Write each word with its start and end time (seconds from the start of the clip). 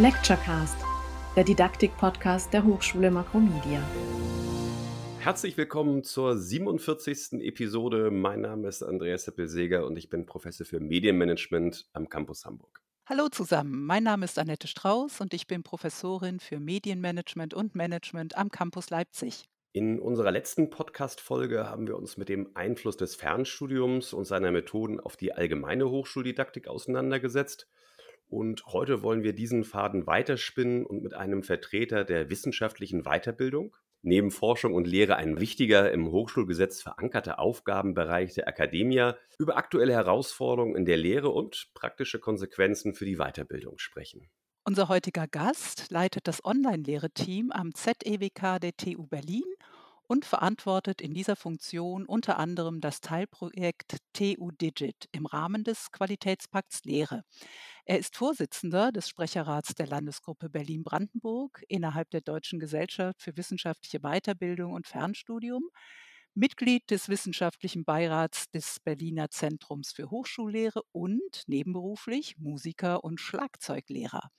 Lecturecast, 0.00 0.76
der 1.36 1.44
Didaktik-Podcast 1.44 2.52
der 2.52 2.64
Hochschule 2.64 3.12
Makromedia. 3.12 3.80
Herzlich 5.20 5.56
willkommen 5.56 6.02
zur 6.02 6.36
47. 6.36 7.34
Episode. 7.34 8.10
Mein 8.10 8.40
Name 8.40 8.66
ist 8.66 8.82
Andreas 8.82 9.22
Seppelseger 9.22 9.86
und 9.86 9.96
ich 9.96 10.10
bin 10.10 10.26
Professor 10.26 10.66
für 10.66 10.80
Medienmanagement 10.80 11.86
am 11.92 12.08
Campus 12.08 12.44
Hamburg. 12.44 12.82
Hallo 13.06 13.28
zusammen, 13.28 13.84
mein 13.84 14.02
Name 14.02 14.24
ist 14.24 14.36
Annette 14.36 14.66
Strauß 14.66 15.20
und 15.20 15.32
ich 15.32 15.46
bin 15.46 15.62
Professorin 15.62 16.40
für 16.40 16.58
Medienmanagement 16.58 17.54
und 17.54 17.76
Management 17.76 18.36
am 18.36 18.50
Campus 18.50 18.90
Leipzig. 18.90 19.44
In 19.72 20.00
unserer 20.00 20.32
letzten 20.32 20.70
Podcast-Folge 20.70 21.70
haben 21.70 21.86
wir 21.86 21.96
uns 21.96 22.16
mit 22.16 22.28
dem 22.28 22.50
Einfluss 22.54 22.96
des 22.96 23.14
Fernstudiums 23.14 24.12
und 24.12 24.24
seiner 24.24 24.50
Methoden 24.50 24.98
auf 24.98 25.16
die 25.16 25.32
allgemeine 25.32 25.88
Hochschuldidaktik 25.88 26.66
auseinandergesetzt. 26.66 27.68
Und 28.28 28.66
heute 28.66 29.02
wollen 29.02 29.22
wir 29.22 29.32
diesen 29.32 29.64
Faden 29.64 30.06
weiterspinnen 30.06 30.84
und 30.84 31.02
mit 31.02 31.14
einem 31.14 31.42
Vertreter 31.42 32.04
der 32.04 32.30
wissenschaftlichen 32.30 33.02
Weiterbildung, 33.02 33.76
neben 34.02 34.30
Forschung 34.30 34.74
und 34.74 34.86
Lehre 34.86 35.16
ein 35.16 35.40
wichtiger 35.40 35.90
im 35.92 36.10
Hochschulgesetz 36.10 36.82
verankerter 36.82 37.38
Aufgabenbereich 37.38 38.34
der 38.34 38.48
Akademie, 38.48 39.12
über 39.38 39.56
aktuelle 39.56 39.92
Herausforderungen 39.92 40.76
in 40.76 40.84
der 40.84 40.96
Lehre 40.96 41.30
und 41.30 41.70
praktische 41.74 42.18
Konsequenzen 42.18 42.94
für 42.94 43.04
die 43.04 43.16
Weiterbildung 43.16 43.78
sprechen. 43.78 44.28
Unser 44.66 44.88
heutiger 44.88 45.26
Gast 45.26 45.90
leitet 45.90 46.26
das 46.26 46.42
Online-Lehre-Team 46.44 47.50
am 47.52 47.74
ZEWK 47.74 48.60
der 48.60 48.74
TU 48.76 49.06
Berlin 49.06 49.44
und 50.06 50.24
verantwortet 50.24 51.00
in 51.00 51.14
dieser 51.14 51.36
Funktion 51.36 52.06
unter 52.06 52.38
anderem 52.38 52.80
das 52.80 53.00
Teilprojekt 53.00 53.98
TU 54.12 54.50
Digit 54.50 55.08
im 55.12 55.26
Rahmen 55.26 55.64
des 55.64 55.92
Qualitätspakts 55.92 56.84
Lehre. 56.84 57.24
Er 57.86 57.98
ist 57.98 58.16
Vorsitzender 58.16 58.92
des 58.92 59.08
Sprecherrats 59.08 59.74
der 59.74 59.86
Landesgruppe 59.86 60.48
Berlin-Brandenburg 60.48 61.62
innerhalb 61.68 62.10
der 62.10 62.22
Deutschen 62.22 62.58
Gesellschaft 62.58 63.22
für 63.22 63.36
wissenschaftliche 63.36 64.00
Weiterbildung 64.00 64.72
und 64.72 64.86
Fernstudium, 64.86 65.68
Mitglied 66.34 66.90
des 66.90 67.08
wissenschaftlichen 67.08 67.84
Beirats 67.84 68.50
des 68.50 68.80
Berliner 68.80 69.30
Zentrums 69.30 69.92
für 69.92 70.10
Hochschullehre 70.10 70.82
und 70.92 71.42
nebenberuflich 71.46 72.38
Musiker 72.38 73.04
und 73.04 73.20
Schlagzeuglehrer. 73.20 74.30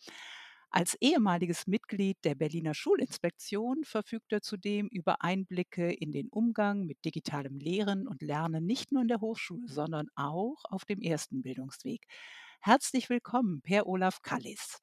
Als 0.72 0.96
ehemaliges 1.00 1.68
Mitglied 1.68 2.18
der 2.26 2.36
Berliner 2.36 2.74
Schulinspektion 2.74 3.84
verfügt 3.86 4.34
er 4.34 4.42
zudem 4.42 4.88
über 4.88 5.22
Einblicke 5.22 5.94
in 5.94 6.12
den 6.12 6.28
Umgang 6.30 6.86
mit 6.86 7.06
digitalem 7.06 7.60
Lehren 7.60 8.08
und 8.08 8.22
Lernen 8.22 8.66
nicht 8.66 8.92
nur 8.92 9.04
in 9.04 9.08
der 9.08 9.22
Hochschule, 9.22 9.68
sondern 9.68 10.10
auch 10.16 10.66
auf 10.66 10.84
dem 10.84 11.02
ersten 11.02 11.44
Bildungsweg. 11.44 12.06
Herzlich 12.68 13.12
willkommen, 13.12 13.62
Per 13.62 13.86
Olaf 13.86 14.24
Kallis. 14.24 14.80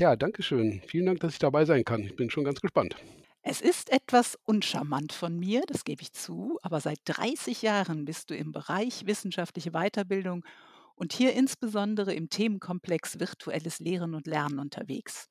Ja, 0.00 0.16
danke 0.16 0.42
schön. 0.42 0.82
Vielen 0.88 1.06
Dank, 1.06 1.20
dass 1.20 1.34
ich 1.34 1.38
dabei 1.38 1.64
sein 1.64 1.84
kann. 1.84 2.02
Ich 2.02 2.16
bin 2.16 2.28
schon 2.28 2.42
ganz 2.42 2.60
gespannt. 2.60 2.96
Es 3.42 3.60
ist 3.60 3.92
etwas 3.92 4.36
uncharmant 4.46 5.12
von 5.12 5.38
mir, 5.38 5.62
das 5.68 5.84
gebe 5.84 6.02
ich 6.02 6.12
zu, 6.12 6.58
aber 6.62 6.80
seit 6.80 6.98
30 7.04 7.62
Jahren 7.62 8.04
bist 8.04 8.30
du 8.30 8.36
im 8.36 8.50
Bereich 8.50 9.06
wissenschaftliche 9.06 9.70
Weiterbildung 9.70 10.44
und 10.96 11.12
hier 11.12 11.32
insbesondere 11.34 12.14
im 12.14 12.30
Themenkomplex 12.30 13.20
virtuelles 13.20 13.78
Lehren 13.78 14.16
und 14.16 14.26
Lernen 14.26 14.58
unterwegs. 14.58 15.28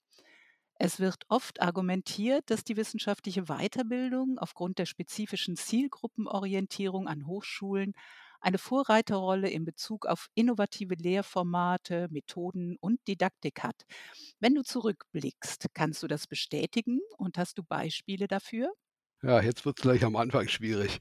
Es 0.75 1.01
wird 1.01 1.25
oft 1.27 1.61
argumentiert, 1.61 2.49
dass 2.49 2.63
die 2.63 2.77
wissenschaftliche 2.77 3.47
Weiterbildung 3.47 4.37
aufgrund 4.39 4.79
der 4.79 4.85
spezifischen 4.85 5.57
Zielgruppenorientierung 5.57 7.09
an 7.09 7.27
Hochschulen 7.27 7.93
eine 8.41 8.57
Vorreiterrolle 8.57 9.49
in 9.49 9.65
Bezug 9.65 10.05
auf 10.05 10.27
innovative 10.35 10.95
Lehrformate, 10.95 12.07
Methoden 12.11 12.77
und 12.79 12.99
Didaktik 13.07 13.63
hat. 13.63 13.83
Wenn 14.39 14.55
du 14.55 14.63
zurückblickst, 14.63 15.67
kannst 15.73 16.03
du 16.03 16.07
das 16.07 16.27
bestätigen 16.27 16.99
und 17.17 17.37
hast 17.37 17.57
du 17.57 17.63
Beispiele 17.63 18.27
dafür? 18.27 18.73
Ja, 19.21 19.41
jetzt 19.41 19.65
wird 19.65 19.77
es 19.77 19.81
gleich 19.81 20.05
am 20.05 20.15
Anfang 20.15 20.47
schwierig. 20.47 20.97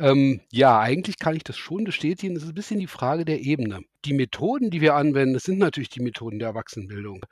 Ähm, 0.00 0.40
ja, 0.50 0.80
eigentlich 0.80 1.18
kann 1.18 1.36
ich 1.36 1.44
das 1.44 1.56
schon 1.56 1.84
bestätigen. 1.84 2.34
Es 2.34 2.42
ist 2.42 2.48
ein 2.48 2.54
bisschen 2.56 2.80
die 2.80 2.88
Frage 2.88 3.24
der 3.24 3.40
Ebene. 3.40 3.80
Die 4.04 4.14
Methoden, 4.14 4.70
die 4.70 4.80
wir 4.80 4.96
anwenden, 4.96 5.34
das 5.34 5.44
sind 5.44 5.58
natürlich 5.58 5.88
die 5.90 6.00
Methoden 6.02 6.40
der 6.40 6.48
Erwachsenenbildung. 6.48 7.24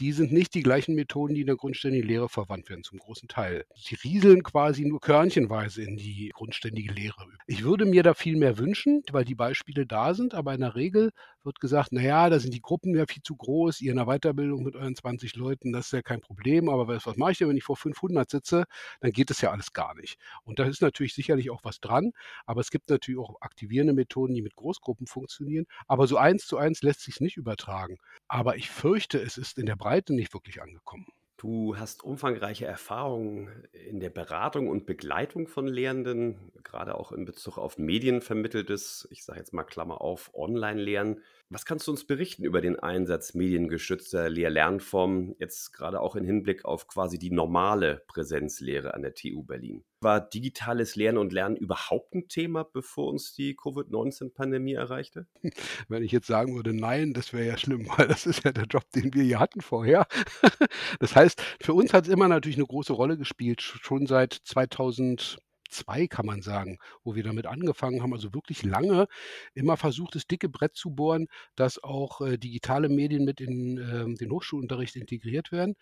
Die 0.00 0.12
sind 0.12 0.32
nicht 0.32 0.52
die 0.54 0.62
gleichen 0.62 0.94
Methoden, 0.94 1.34
die 1.34 1.40
in 1.42 1.46
der 1.46 1.56
grundständigen 1.56 2.06
Lehre 2.06 2.28
verwandt 2.28 2.68
werden, 2.68 2.84
zum 2.84 2.98
großen 2.98 3.26
Teil. 3.28 3.64
Sie 3.74 3.94
rieseln 3.94 4.42
quasi 4.42 4.84
nur 4.84 5.00
körnchenweise 5.00 5.82
in 5.82 5.96
die 5.96 6.30
grundständige 6.34 6.92
Lehre. 6.92 7.24
Ich 7.46 7.64
würde 7.64 7.86
mir 7.86 8.02
da 8.02 8.12
viel 8.12 8.36
mehr 8.36 8.58
wünschen, 8.58 9.02
weil 9.12 9.24
die 9.24 9.34
Beispiele 9.34 9.86
da 9.86 10.12
sind, 10.12 10.34
aber 10.34 10.52
in 10.52 10.60
der 10.60 10.74
Regel 10.74 11.10
wird 11.42 11.58
gesagt, 11.60 11.92
naja, 11.92 12.28
da 12.28 12.38
sind 12.38 12.52
die 12.52 12.60
Gruppen 12.60 12.94
ja 12.94 13.06
viel 13.08 13.22
zu 13.22 13.34
groß, 13.36 13.80
ihr 13.80 13.92
in 13.92 13.96
der 13.96 14.06
Weiterbildung 14.06 14.62
mit 14.62 14.76
euren 14.76 14.94
20 14.94 15.36
Leuten, 15.36 15.72
das 15.72 15.86
ist 15.86 15.92
ja 15.92 16.02
kein 16.02 16.20
Problem, 16.20 16.68
aber 16.68 16.86
was, 16.88 17.16
mache 17.16 17.32
ich 17.32 17.38
denn, 17.38 17.48
wenn 17.48 17.56
ich 17.56 17.64
vor 17.64 17.76
500 17.76 18.28
sitze, 18.30 18.64
dann 19.00 19.12
geht 19.12 19.30
das 19.30 19.40
ja 19.40 19.50
alles 19.50 19.69
gar 19.72 19.94
nicht. 19.94 20.18
Und 20.44 20.58
da 20.58 20.64
ist 20.64 20.82
natürlich 20.82 21.14
sicherlich 21.14 21.50
auch 21.50 21.64
was 21.64 21.80
dran, 21.80 22.12
aber 22.46 22.60
es 22.60 22.70
gibt 22.70 22.90
natürlich 22.90 23.20
auch 23.20 23.40
aktivierende 23.40 23.92
Methoden, 23.92 24.34
die 24.34 24.42
mit 24.42 24.56
Großgruppen 24.56 25.06
funktionieren, 25.06 25.66
aber 25.86 26.06
so 26.06 26.16
eins 26.16 26.46
zu 26.46 26.56
eins 26.56 26.82
lässt 26.82 27.00
sich 27.00 27.20
nicht 27.20 27.36
übertragen. 27.36 27.98
Aber 28.28 28.56
ich 28.56 28.70
fürchte, 28.70 29.20
es 29.20 29.38
ist 29.38 29.58
in 29.58 29.66
der 29.66 29.76
Breite 29.76 30.14
nicht 30.14 30.32
wirklich 30.34 30.62
angekommen. 30.62 31.06
Du 31.40 31.74
hast 31.78 32.04
umfangreiche 32.04 32.66
Erfahrungen 32.66 33.64
in 33.72 33.98
der 33.98 34.10
Beratung 34.10 34.68
und 34.68 34.84
Begleitung 34.84 35.48
von 35.48 35.66
Lehrenden, 35.66 36.52
gerade 36.64 36.94
auch 36.96 37.12
in 37.12 37.24
Bezug 37.24 37.56
auf 37.56 37.78
medienvermitteltes, 37.78 39.08
ich 39.10 39.24
sage 39.24 39.38
jetzt 39.38 39.54
mal 39.54 39.64
Klammer 39.64 40.02
auf, 40.02 40.30
Online-Lehren. 40.34 41.22
Was 41.52 41.64
kannst 41.64 41.88
du 41.88 41.90
uns 41.90 42.04
berichten 42.04 42.44
über 42.44 42.60
den 42.60 42.78
Einsatz 42.78 43.34
mediengestützter 43.34 44.30
Lehr-Lernformen, 44.30 45.34
jetzt 45.40 45.72
gerade 45.72 46.00
auch 46.00 46.14
im 46.14 46.24
Hinblick 46.24 46.64
auf 46.64 46.86
quasi 46.86 47.18
die 47.18 47.32
normale 47.32 48.04
Präsenzlehre 48.06 48.94
an 48.94 49.02
der 49.02 49.14
TU 49.14 49.42
Berlin? 49.42 49.82
War 50.00 50.20
digitales 50.20 50.94
Lernen 50.94 51.18
und 51.18 51.32
Lernen 51.32 51.56
überhaupt 51.56 52.14
ein 52.14 52.28
Thema, 52.28 52.62
bevor 52.62 53.08
uns 53.08 53.34
die 53.34 53.56
Covid-19-Pandemie 53.56 54.74
erreichte? 54.74 55.26
Wenn 55.88 56.04
ich 56.04 56.12
jetzt 56.12 56.28
sagen 56.28 56.54
würde, 56.54 56.72
nein, 56.72 57.14
das 57.14 57.32
wäre 57.32 57.48
ja 57.48 57.58
schlimm, 57.58 57.88
weil 57.96 58.06
das 58.06 58.26
ist 58.26 58.44
ja 58.44 58.52
der 58.52 58.66
Job, 58.66 58.84
den 58.94 59.12
wir 59.12 59.24
hier 59.24 59.40
hatten 59.40 59.60
vorher. 59.60 60.06
Das 61.00 61.16
heißt, 61.16 61.42
für 61.60 61.72
uns 61.72 61.92
hat 61.92 62.06
es 62.06 62.12
immer 62.12 62.28
natürlich 62.28 62.58
eine 62.58 62.66
große 62.66 62.92
Rolle 62.92 63.16
gespielt, 63.16 63.60
schon 63.60 64.06
seit 64.06 64.34
2000 64.34 65.38
2 65.70 66.06
kann 66.06 66.26
man 66.26 66.42
sagen, 66.42 66.78
wo 67.04 67.14
wir 67.14 67.22
damit 67.22 67.46
angefangen 67.46 68.02
haben, 68.02 68.12
also 68.12 68.34
wirklich 68.34 68.62
lange 68.62 69.06
immer 69.54 69.76
versucht, 69.76 70.14
das 70.14 70.26
dicke 70.26 70.48
Brett 70.48 70.76
zu 70.76 70.90
bohren, 70.90 71.26
dass 71.56 71.82
auch 71.82 72.20
äh, 72.20 72.38
digitale 72.38 72.88
Medien 72.88 73.24
mit 73.24 73.40
in 73.40 73.78
äh, 73.78 74.14
den 74.14 74.30
Hochschulunterricht 74.30 74.96
integriert 74.96 75.52
werden. 75.52 75.74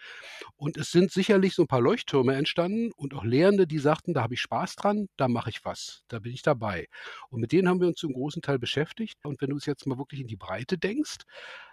Und 0.57 0.77
es 0.77 0.91
sind 0.91 1.11
sicherlich 1.13 1.55
so 1.55 1.63
ein 1.63 1.69
paar 1.69 1.81
Leuchttürme 1.81 2.35
entstanden 2.35 2.93
und 2.93 3.15
auch 3.15 3.25
Lehrende, 3.25 3.67
die 3.67 3.79
sagten, 3.79 4.15
da 4.15 4.23
habe 4.23 4.35
ich 4.35 4.41
Spaß 4.41 4.77
dran, 4.77 5.09
da 5.17 5.29
mache 5.29 5.51
ich 5.51 5.65
was, 5.65 6.05
da 6.09 6.19
bin 6.21 6.33
ich 6.33 6.43
dabei. 6.43 6.89
Und 7.31 7.41
mit 7.41 7.53
denen 7.53 7.69
haben 7.69 7.81
wir 7.81 7.89
uns 7.89 7.99
zum 7.99 8.13
großen 8.13 8.43
Teil 8.43 8.59
beschäftigt. 8.59 9.19
Und 9.25 9.41
wenn 9.41 9.51
du 9.51 9.57
es 9.57 9.67
jetzt 9.67 9.87
mal 9.87 9.99
wirklich 9.99 10.21
in 10.21 10.27
die 10.27 10.37
Breite 10.37 10.79
denkst, 10.79 11.19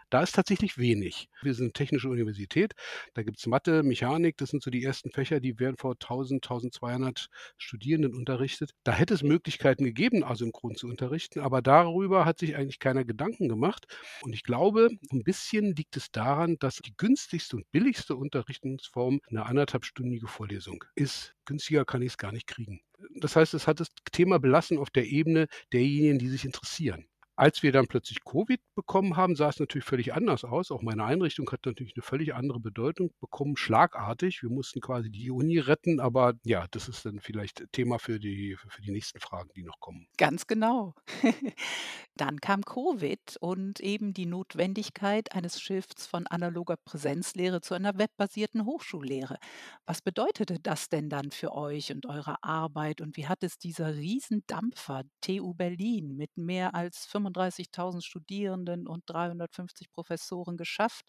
da 0.10 0.24
ist 0.24 0.36
tatsächlich 0.36 0.78
wenig. 0.78 1.30
Wir 1.42 1.54
sind 1.54 1.66
eine 1.66 1.74
technische 1.74 2.10
Universität, 2.10 2.74
da 3.14 3.24
gibt 3.24 3.40
es 3.40 3.48
Mathe, 3.48 3.84
Mechanik, 3.84 4.38
das 4.38 4.50
sind 4.50 4.64
so 4.64 4.72
die 4.72 4.84
ersten 4.84 5.12
Fächer, 5.12 5.40
die 5.40 5.60
werden 5.60 5.78
vor 5.78 5.94
1000, 5.94 6.44
1200 6.44 7.28
Studierenden 7.58 8.14
unterrichtet. 8.16 8.72
Da 8.84 8.94
hätte 8.94 9.14
es 9.14 9.24
Möglichkeiten 9.24 9.84
gegeben, 9.84 10.24
asynchron 10.24 10.76
zu 10.76 10.88
unterrichten, 10.88 11.40
aber 11.40 11.62
darüber 11.62 12.26
hat 12.26 12.40
sich 12.40 12.56
eigentlich 12.56 12.80
keiner 12.80 13.06
Gedanken 13.06 13.50
gemacht. 13.50 13.86
Und 14.22 14.34
ich 14.34 14.44
glaube, 14.44 14.90
ein 15.12 15.24
bisschen 15.24 15.76
liegt 15.76 15.98
es 15.98 16.12
daran, 16.12 16.58
dass 16.60 16.78
die 16.78 16.94
günstigste 16.96 17.58
und 17.58 17.72
billigste 17.72 18.16
Unterrichtungsform 18.16 19.20
eine 19.30 19.46
anderthalbstündige 19.46 20.28
Vorlesung 20.28 20.84
ist. 20.96 21.36
Günstiger 21.46 21.86
kann 21.86 22.02
ich 22.02 22.10
es 22.10 22.18
gar 22.18 22.32
nicht 22.32 22.48
kriegen. 22.48 22.82
Das 23.16 23.36
heißt, 23.36 23.54
es 23.54 23.68
hat 23.68 23.80
das 23.80 23.90
Thema 24.12 24.40
belassen 24.40 24.78
auf 24.78 24.90
der 24.90 25.06
Ebene 25.06 25.48
derjenigen, 25.74 26.20
die 26.20 26.30
sich 26.30 26.46
interessieren. 26.46 27.08
Als 27.38 27.64
wir 27.64 27.74
dann 27.74 27.88
plötzlich 27.88 28.24
Covid 28.24 28.62
bekommen 28.76 29.18
haben, 29.18 29.36
sah 29.36 29.50
es 29.50 29.60
natürlich 29.60 29.84
völlig 29.84 30.14
anders 30.14 30.46
aus. 30.46 30.72
Auch 30.72 30.82
meine 30.82 31.04
Einrichtung 31.04 31.50
hat 31.52 31.66
natürlich 31.66 31.94
eine 31.96 32.02
völlig 32.02 32.34
andere 32.34 32.62
Bedeutung 32.62 33.12
bekommen, 33.20 33.58
schlagartig. 33.58 34.42
Wir 34.42 34.50
mussten 34.50 34.80
quasi 34.80 35.10
die 35.10 35.30
Uni 35.32 35.60
retten, 35.60 36.00
aber 36.00 36.36
ja, 36.46 36.66
das 36.72 36.88
ist 36.88 37.06
dann 37.06 37.20
vielleicht 37.20 37.66
Thema 37.74 38.00
für 38.00 38.20
die, 38.20 38.56
für 38.70 38.82
die 38.82 38.92
nächsten 38.92 39.20
Fragen, 39.20 39.50
die 39.54 39.64
noch 39.64 39.82
kommen. 39.82 40.08
Ganz 40.18 40.48
genau. 40.48 40.94
dann 42.16 42.40
kam 42.40 42.64
Covid 42.64 43.36
und 43.42 43.82
eben 43.82 44.14
die 44.14 44.28
Notwendigkeit 44.28 45.34
eines 45.36 45.60
Shifts 45.60 46.08
von 46.08 46.28
analoger 46.28 46.78
Präsenzlehre 46.78 47.60
zu 47.60 47.74
einer 47.74 47.98
webbasierten 47.98 48.66
Hochschullehre. 48.66 49.40
Was 49.86 50.02
bedeutete 50.02 50.62
das 50.62 50.88
denn 50.88 51.10
dann 51.10 51.32
für 51.32 51.54
euch 51.54 51.92
und 51.92 52.06
eure 52.06 52.42
Arbeit 52.44 53.02
und 53.02 53.18
wie 53.18 53.28
hat 53.28 53.44
es 53.44 53.58
dieser 53.58 53.96
Riesendampfer 53.96 55.04
TU 55.20 55.54
Berlin 55.54 56.16
mit 56.16 56.38
mehr 56.38 56.74
als 56.76 57.06
25 57.08 57.25
35.000 57.26 58.02
Studierenden 58.02 58.88
und 58.88 59.04
350 59.08 59.92
Professoren 59.92 60.58
geschafft, 60.58 61.06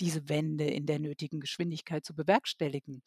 diese 0.00 0.28
Wende 0.28 0.64
in 0.64 0.86
der 0.86 0.98
nötigen 0.98 1.40
Geschwindigkeit 1.40 2.04
zu 2.04 2.14
bewerkstelligen, 2.14 3.02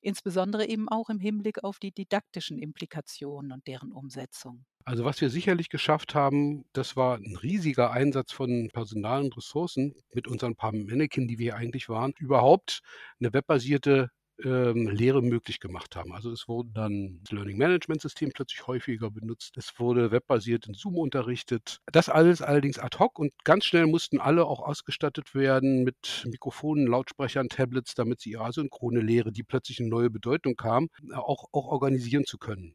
insbesondere 0.00 0.66
eben 0.66 0.88
auch 0.88 1.10
im 1.10 1.20
Hinblick 1.20 1.64
auf 1.64 1.78
die 1.78 1.92
didaktischen 1.92 2.58
Implikationen 2.58 3.52
und 3.52 3.66
deren 3.66 3.92
Umsetzung. 3.92 4.64
Also 4.84 5.04
was 5.04 5.20
wir 5.20 5.30
sicherlich 5.30 5.68
geschafft 5.68 6.14
haben, 6.14 6.64
das 6.72 6.96
war 6.96 7.16
ein 7.16 7.36
riesiger 7.36 7.90
Einsatz 7.90 8.32
von 8.32 8.70
Personal 8.72 9.22
und 9.22 9.36
Ressourcen 9.36 9.94
mit 10.14 10.26
unseren 10.26 10.56
paar 10.56 10.72
Mannequin, 10.72 11.28
die 11.28 11.38
wir 11.38 11.56
eigentlich 11.56 11.88
waren, 11.88 12.12
überhaupt 12.18 12.80
eine 13.20 13.32
webbasierte 13.32 14.08
ähm, 14.44 14.88
Lehre 14.88 15.22
möglich 15.22 15.60
gemacht 15.60 15.96
haben. 15.96 16.12
Also 16.12 16.30
es 16.30 16.48
wurde 16.48 16.70
dann 16.72 17.20
das 17.22 17.32
Learning 17.32 17.58
Management 17.58 18.00
System 18.00 18.30
plötzlich 18.34 18.66
häufiger 18.66 19.10
benutzt. 19.10 19.56
Es 19.56 19.78
wurde 19.78 20.10
webbasiert 20.10 20.66
in 20.66 20.74
Zoom 20.74 20.96
unterrichtet. 20.96 21.78
Das 21.92 22.08
alles 22.08 22.42
allerdings 22.42 22.78
ad 22.78 22.98
hoc 22.98 23.18
und 23.18 23.32
ganz 23.44 23.64
schnell 23.64 23.86
mussten 23.86 24.20
alle 24.20 24.46
auch 24.46 24.60
ausgestattet 24.60 25.34
werden 25.34 25.84
mit 25.84 26.24
Mikrofonen, 26.26 26.86
Lautsprechern, 26.86 27.48
Tablets, 27.48 27.94
damit 27.94 28.20
sie 28.20 28.30
ihre 28.30 28.44
asynchrone 28.44 29.00
Lehre, 29.00 29.32
die 29.32 29.42
plötzlich 29.42 29.80
eine 29.80 29.88
neue 29.88 30.10
Bedeutung 30.10 30.56
kam, 30.56 30.88
auch, 31.12 31.44
auch 31.52 31.66
organisieren 31.66 32.24
zu 32.24 32.38
können. 32.38 32.74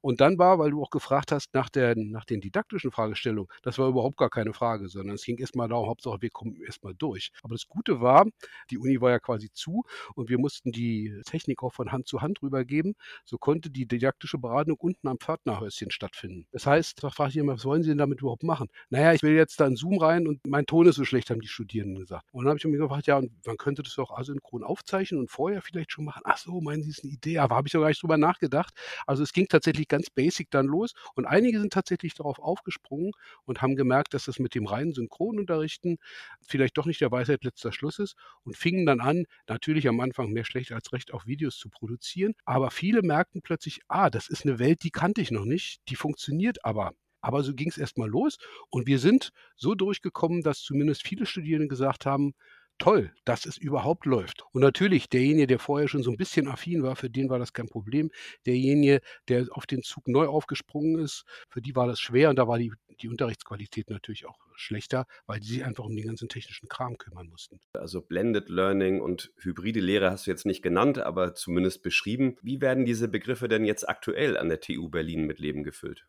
Und 0.00 0.20
dann 0.20 0.38
war, 0.38 0.58
weil 0.58 0.70
du 0.70 0.82
auch 0.82 0.90
gefragt 0.90 1.32
hast 1.32 1.52
nach, 1.54 1.68
der, 1.68 1.94
nach 1.96 2.24
den 2.24 2.40
didaktischen 2.40 2.90
Fragestellungen, 2.90 3.48
das 3.62 3.78
war 3.78 3.88
überhaupt 3.88 4.16
gar 4.16 4.30
keine 4.30 4.52
Frage, 4.52 4.88
sondern 4.88 5.14
es 5.14 5.24
ging 5.24 5.38
erstmal 5.38 5.68
darum, 5.68 5.88
Hauptsache 5.88 6.20
wir 6.20 6.30
kommen 6.30 6.56
erstmal 6.62 6.94
durch. 6.94 7.30
Aber 7.42 7.54
das 7.54 7.66
Gute 7.66 8.00
war, 8.00 8.26
die 8.70 8.78
Uni 8.78 9.00
war 9.00 9.10
ja 9.10 9.18
quasi 9.18 9.50
zu 9.52 9.84
und 10.14 10.28
wir 10.28 10.38
mussten 10.38 10.72
die 10.72 11.20
Technik 11.26 11.62
auch 11.62 11.72
von 11.72 11.92
Hand 11.92 12.08
zu 12.08 12.22
Hand 12.22 12.42
rübergeben. 12.42 12.94
So 13.24 13.38
konnte 13.38 13.70
die 13.70 13.86
didaktische 13.86 14.38
Beratung 14.38 14.76
unten 14.78 15.08
am 15.08 15.18
Pförtnerhäuschen 15.18 15.90
stattfinden. 15.90 16.46
Das 16.52 16.66
heißt, 16.66 17.02
da 17.02 17.10
frage 17.10 17.30
ich 17.30 17.36
immer, 17.36 17.54
was 17.54 17.64
wollen 17.64 17.82
Sie 17.82 17.90
denn 17.90 17.98
damit 17.98 18.20
überhaupt 18.20 18.42
machen? 18.42 18.68
Naja, 18.88 19.12
ich 19.12 19.22
will 19.22 19.34
jetzt 19.34 19.60
da 19.60 19.66
in 19.66 19.76
Zoom 19.76 19.98
rein 19.98 20.26
und 20.26 20.46
mein 20.46 20.66
Ton 20.66 20.86
ist 20.86 20.96
so 20.96 21.04
schlecht, 21.04 21.30
haben 21.30 21.40
die 21.40 21.48
Studierenden 21.48 21.98
gesagt. 22.00 22.26
Und 22.32 22.44
dann 22.44 22.50
habe 22.50 22.58
ich 22.58 22.64
mir 22.64 22.78
gefragt, 22.78 23.06
ja, 23.06 23.18
und 23.18 23.30
man 23.46 23.56
könnte 23.56 23.82
das 23.82 23.98
auch 23.98 24.16
asynchron 24.16 24.64
aufzeichnen 24.64 25.20
und 25.20 25.30
vorher 25.30 25.62
vielleicht 25.62 25.92
schon 25.92 26.04
machen. 26.04 26.22
Ach 26.24 26.38
so, 26.38 26.60
meinen 26.60 26.82
Sie, 26.82 26.90
ist 26.90 27.04
eine 27.04 27.12
Idee? 27.12 27.38
Aber 27.38 27.56
habe 27.56 27.68
ich 27.68 27.72
doch 27.72 27.80
gar 27.80 27.88
nicht 27.88 28.02
drüber 28.02 28.16
nachgedacht. 28.16 28.74
Also 29.06 29.22
es 29.22 29.32
ging 29.32 29.46
tatsächlich 29.48 29.88
ganz 29.90 30.08
basic 30.10 30.50
dann 30.50 30.66
los. 30.66 30.94
Und 31.14 31.26
einige 31.26 31.60
sind 31.60 31.72
tatsächlich 31.74 32.14
darauf 32.14 32.38
aufgesprungen 32.38 33.12
und 33.44 33.60
haben 33.60 33.76
gemerkt, 33.76 34.14
dass 34.14 34.24
das 34.24 34.38
mit 34.38 34.54
dem 34.54 34.66
reinen 34.66 34.94
Synchronunterrichten 34.94 35.98
vielleicht 36.40 36.78
doch 36.78 36.86
nicht 36.86 37.02
der 37.02 37.12
Weisheit 37.12 37.44
letzter 37.44 37.72
Schluss 37.72 37.98
ist 37.98 38.16
und 38.44 38.56
fingen 38.56 38.86
dann 38.86 39.00
an, 39.00 39.24
natürlich 39.46 39.86
am 39.88 40.00
Anfang 40.00 40.30
mehr 40.30 40.44
schlecht 40.46 40.72
als 40.72 40.92
recht 40.94 41.12
auch 41.12 41.26
Videos 41.26 41.58
zu 41.58 41.68
produzieren. 41.68 42.34
Aber 42.46 42.70
viele 42.70 43.02
merkten 43.02 43.42
plötzlich, 43.42 43.80
ah, 43.88 44.10
das 44.10 44.28
ist 44.28 44.46
eine 44.46 44.58
Welt, 44.58 44.82
die 44.82 44.90
kannte 44.90 45.20
ich 45.20 45.30
noch 45.30 45.44
nicht, 45.44 45.80
die 45.88 45.96
funktioniert 45.96 46.64
aber. 46.64 46.92
Aber 47.22 47.42
so 47.42 47.54
ging 47.54 47.68
es 47.68 47.76
erstmal 47.78 48.08
los 48.08 48.38
und 48.70 48.86
wir 48.86 48.98
sind 48.98 49.30
so 49.56 49.74
durchgekommen, 49.74 50.42
dass 50.42 50.60
zumindest 50.62 51.02
viele 51.06 51.26
Studierende 51.26 51.68
gesagt 51.68 52.06
haben, 52.06 52.32
toll, 52.80 53.12
dass 53.24 53.46
es 53.46 53.56
überhaupt 53.56 54.06
läuft. 54.06 54.42
Und 54.52 54.62
natürlich, 54.62 55.08
derjenige, 55.08 55.46
der 55.46 55.58
vorher 55.60 55.86
schon 55.86 56.02
so 56.02 56.10
ein 56.10 56.16
bisschen 56.16 56.48
affin 56.48 56.82
war, 56.82 56.96
für 56.96 57.10
den 57.10 57.30
war 57.30 57.38
das 57.38 57.52
kein 57.52 57.68
Problem. 57.68 58.10
Derjenige, 58.46 59.00
der 59.28 59.46
auf 59.52 59.66
den 59.66 59.82
Zug 59.82 60.08
neu 60.08 60.26
aufgesprungen 60.26 60.98
ist, 60.98 61.24
für 61.48 61.60
die 61.60 61.76
war 61.76 61.86
das 61.86 62.00
schwer 62.00 62.30
und 62.30 62.36
da 62.36 62.48
war 62.48 62.58
die, 62.58 62.72
die 63.00 63.08
Unterrichtsqualität 63.08 63.90
natürlich 63.90 64.26
auch 64.26 64.38
schlechter, 64.56 65.06
weil 65.26 65.40
die 65.40 65.48
sich 65.48 65.64
einfach 65.64 65.84
um 65.84 65.94
den 65.94 66.06
ganzen 66.06 66.28
technischen 66.28 66.68
Kram 66.68 66.98
kümmern 66.98 67.28
mussten. 67.28 67.60
Also 67.74 68.02
Blended 68.02 68.48
Learning 68.48 69.00
und 69.00 69.32
hybride 69.38 69.80
Lehre 69.80 70.10
hast 70.10 70.26
du 70.26 70.30
jetzt 70.30 70.46
nicht 70.46 70.62
genannt, 70.62 70.98
aber 70.98 71.34
zumindest 71.34 71.82
beschrieben. 71.82 72.36
Wie 72.42 72.60
werden 72.60 72.84
diese 72.84 73.08
Begriffe 73.08 73.48
denn 73.48 73.64
jetzt 73.64 73.88
aktuell 73.88 74.36
an 74.36 74.48
der 74.48 74.60
TU 74.60 74.88
Berlin 74.88 75.26
mit 75.26 75.38
Leben 75.38 75.62
gefüllt? 75.62 76.06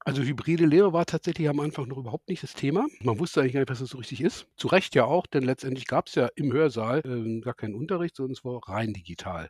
Also 0.00 0.22
hybride 0.22 0.66
Lehre 0.66 0.92
war 0.92 1.06
tatsächlich 1.06 1.48
am 1.48 1.60
Anfang 1.60 1.88
noch 1.88 1.96
überhaupt 1.96 2.28
nicht 2.28 2.42
das 2.42 2.54
Thema. 2.54 2.86
Man 3.02 3.18
wusste 3.18 3.40
eigentlich 3.40 3.52
gar 3.52 3.60
nicht, 3.60 3.70
was 3.70 3.78
das 3.78 3.90
so 3.90 3.98
richtig 3.98 4.20
ist. 4.20 4.46
Zu 4.56 4.68
Recht 4.68 4.94
ja 4.94 5.04
auch, 5.04 5.26
denn 5.26 5.44
letztendlich 5.44 5.86
gab 5.86 6.08
es 6.08 6.14
ja 6.14 6.28
im 6.34 6.52
Hörsaal 6.52 7.02
äh, 7.04 7.40
gar 7.40 7.54
keinen 7.54 7.74
Unterricht, 7.74 8.16
sondern 8.16 8.32
es 8.32 8.44
war 8.44 8.60
rein 8.68 8.92
digital. 8.92 9.48